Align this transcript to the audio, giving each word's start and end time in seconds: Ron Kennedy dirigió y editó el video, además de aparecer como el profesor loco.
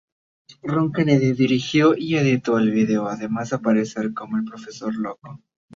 Ron 0.63 0.91
Kennedy 0.91 1.31
dirigió 1.33 1.93
y 1.95 2.15
editó 2.15 2.57
el 2.57 2.71
video, 2.71 3.07
además 3.07 3.51
de 3.51 3.57
aparecer 3.57 4.15
como 4.15 4.35
el 4.37 4.45
profesor 4.45 4.95
loco. 4.95 5.39